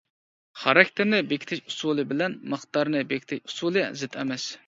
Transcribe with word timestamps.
خاراكتېرنى 0.61 1.19
بېكىتىش 1.33 1.61
ئۇسۇلى 1.73 2.07
بىلەن 2.13 2.37
مىقدارىنى 2.55 3.05
بېكىتىش 3.13 3.43
ئۇسۇلى 3.43 3.87
زىت 4.01 4.21
ئەمەس. 4.23 4.51